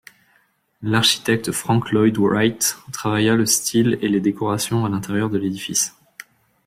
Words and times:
L'architecte 0.81 1.51
Franck 1.51 1.91
Lloyd 1.91 2.17
Wright 2.17 2.75
travailla 2.91 3.35
le 3.35 3.45
style 3.45 3.99
et 4.01 4.07
les 4.09 4.19
décorations 4.19 4.83
à 4.83 4.89
l'intérieur 4.89 5.29
de 5.29 5.37
l'édifice. 5.37 5.95